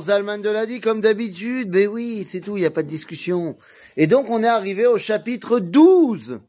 [0.00, 2.88] Zalman de l'a dit comme d'habitude, ben oui, c'est tout, il n'y a pas de
[2.88, 3.58] discussion.
[3.96, 6.40] Et donc on est arrivé au chapitre 12.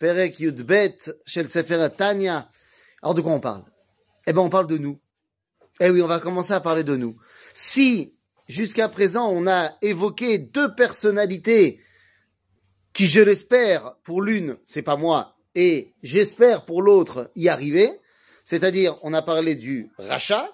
[0.00, 2.48] Perek Yudbet, Shel Sefer Tanya.
[3.00, 3.62] Alors de quoi on parle?
[4.26, 4.98] Eh ben on parle de nous.
[5.78, 7.16] Eh oui, on va commencer à parler de nous.
[7.54, 8.14] Si
[8.48, 11.80] jusqu'à présent on a évoqué deux personnalités
[12.92, 17.88] qui, je l'espère, pour l'une, c'est pas moi, et j'espère pour l'autre y arriver,
[18.44, 20.50] c'est-à-dire on a parlé du rachat,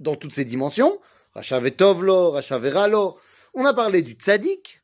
[0.00, 0.98] dans toutes ses dimensions.
[1.34, 3.18] Racha Vetovlo, Racha Veralo.
[3.54, 4.82] On a parlé du Tzadik.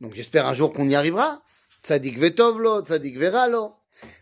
[0.00, 1.42] Donc j'espère un jour qu'on y arrivera.
[1.84, 3.74] Tzadik Vetovlo, Tzadik Veralo.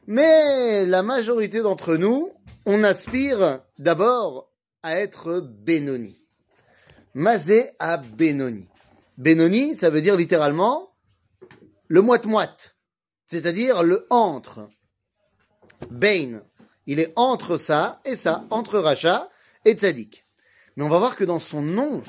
[0.06, 2.30] Mais la majorité d'entre nous,
[2.66, 6.20] on aspire d'abord à être Benoni.
[7.14, 8.68] Mazé à Benoni.
[9.16, 10.94] Benoni, ça veut dire littéralement
[11.88, 12.76] le moite-moite.
[13.26, 14.68] C'est-à-dire le entre.
[15.90, 16.42] Bain.
[16.86, 19.30] Il est entre ça et ça, entre Racha
[19.64, 20.24] et tzaddik.
[20.76, 22.02] Mais on va voir que dans son nom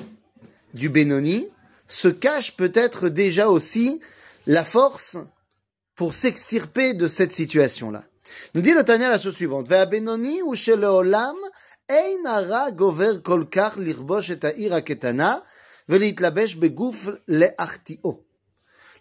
[0.74, 1.48] du Benoni
[1.88, 4.00] se cache peut-être déjà aussi
[4.46, 5.16] la force
[5.94, 8.04] pour s'extirper de cette situation-là.
[8.54, 9.68] Nous dit le Tania la chose suivante.
[9.68, 9.84] Le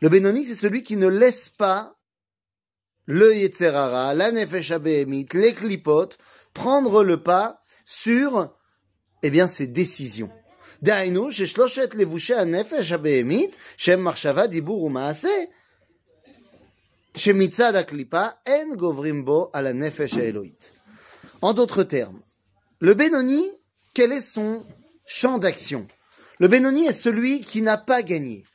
[0.10, 1.96] Benoni, c'est celui qui ne laisse pas
[3.06, 6.18] le Yetzerara, la Nefesh les clipotes,
[6.54, 7.61] prendre le pas
[7.92, 8.56] sur
[9.22, 10.32] eh bien, ses décisions.
[21.42, 22.22] En d'autres termes,
[22.80, 23.52] le Benoni,
[23.94, 24.66] quel est son
[25.06, 25.88] champ d'action?
[26.40, 28.46] Le Benoni est celui qui n'a pas gagné.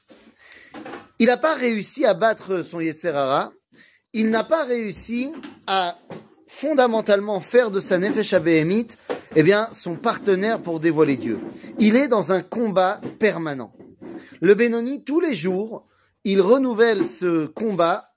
[1.18, 3.52] Il n'a pas réussi à battre son Yetzerara,
[4.14, 5.30] il n'a pas réussi
[5.66, 5.98] à
[6.46, 8.96] fondamentalement faire de sa Nefesh Abéhémite
[9.38, 11.38] eh bien, son partenaire pour dévoiler Dieu.
[11.78, 13.76] Il est dans un combat permanent.
[14.40, 15.86] Le Benoni, tous les jours,
[16.24, 18.14] il renouvelle ce combat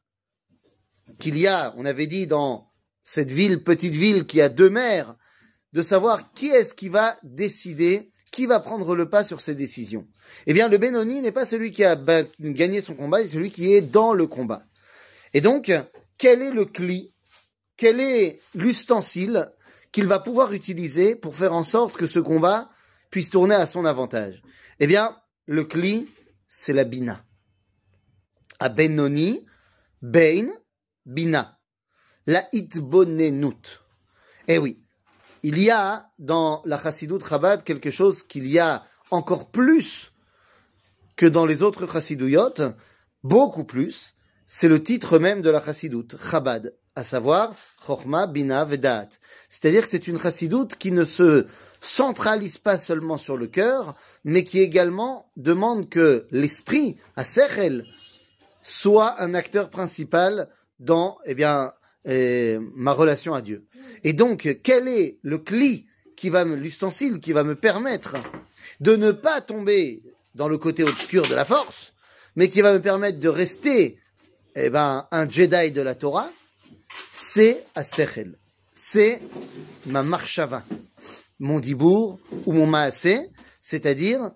[1.20, 2.72] qu'il y a, on avait dit, dans
[3.04, 5.18] cette ville, petite ville qui a deux mers,
[5.74, 10.08] de savoir qui est-ce qui va décider, qui va prendre le pas sur ces décisions.
[10.48, 11.98] Eh bien, le Benoni n'est pas celui qui a
[12.40, 14.64] gagné son combat, c'est celui qui est dans le combat.
[15.34, 15.70] Et donc,
[16.18, 17.14] quel est le cli,
[17.76, 19.52] quel est l'ustensile
[19.92, 22.70] qu'il va pouvoir utiliser pour faire en sorte que ce combat
[23.10, 24.42] puisse tourner à son avantage
[24.80, 26.08] Eh bien, le cli,
[26.48, 27.24] c'est la bina.
[28.60, 29.46] À Benoni,
[30.02, 30.48] Bein,
[31.06, 31.60] bina.
[32.28, 33.82] La itbonenut.
[34.48, 34.84] Eh oui,
[35.44, 40.12] il y a dans la Chassidut Chabad quelque chose qu'il y a encore plus
[41.16, 42.54] que dans les autres Chassidouyot,
[43.24, 44.16] beaucoup plus,
[44.48, 47.56] c'est le titre même de la Chassidut, Chabad à savoir
[47.88, 49.08] Chochma, Bina, Vedat.
[49.48, 51.48] C'est-à-dire que c'est une chassidoute qui ne se
[51.82, 53.96] centralise pas seulement sur le cœur,
[54.26, 57.86] mais qui également demande que l'esprit, à Sechel,
[58.62, 60.50] soit un acteur principal
[60.80, 61.38] dans, eh
[62.06, 63.66] eh, ma relation à Dieu.
[64.04, 65.88] Et donc, quel est le cli
[66.18, 68.18] qui va l'ustensile qui va me permettre
[68.82, 70.04] de ne pas tomber
[70.36, 71.94] dans le côté obscur de la force,
[72.36, 74.00] mais qui va me permettre de rester,
[74.56, 76.30] eh ben, un Jedi de la Torah,
[77.14, 78.38] c'est à Sechel.
[78.74, 79.22] C'est
[79.86, 80.64] ma marchava,
[81.40, 83.20] mon dibour ou mon maasé,
[83.60, 84.32] c'est-à-dire.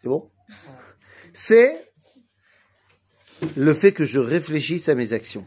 [0.00, 0.30] C'est bon?
[1.32, 1.90] C'est
[3.56, 5.46] le fait que je réfléchisse à mes actions.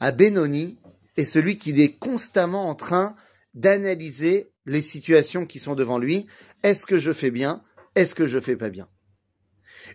[0.00, 0.78] À Benoni
[1.16, 3.14] est celui qui est constamment en train
[3.54, 6.26] d'analyser les situations qui sont devant lui.
[6.62, 7.62] Est-ce que je fais bien?
[7.94, 8.88] Est-ce que je fais pas bien?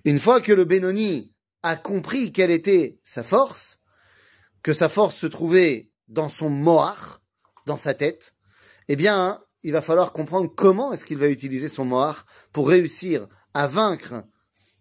[0.05, 1.33] Une fois que le Benoni
[1.63, 3.79] a compris quelle était sa force,
[4.63, 7.21] que sa force se trouvait dans son mohar,
[7.65, 8.33] dans sa tête,
[8.87, 13.27] eh bien, il va falloir comprendre comment est-ce qu'il va utiliser son mohar pour réussir
[13.53, 14.23] à vaincre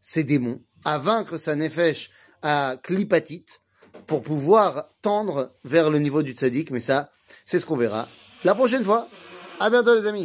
[0.00, 2.10] ses démons, à vaincre sa nefesh
[2.42, 3.60] à clipatite,
[4.06, 6.70] pour pouvoir tendre vers le niveau du tzaddik.
[6.70, 7.10] Mais ça,
[7.44, 8.08] c'est ce qu'on verra
[8.44, 9.08] la prochaine fois.
[9.60, 10.16] À bientôt les amis.